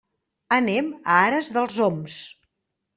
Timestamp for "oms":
1.93-2.21